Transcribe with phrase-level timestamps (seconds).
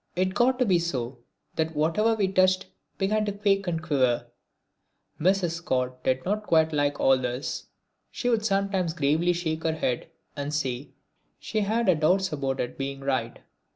[0.15, 1.19] It got to be so
[1.57, 2.65] that whatever we touched
[2.97, 4.25] began to quake and quiver.
[5.19, 5.51] Mrs.
[5.57, 7.67] Scott did not quite like all this.
[8.09, 10.89] She would sometimes gravely shake her head and say
[11.37, 13.41] she had her doubts about its being right.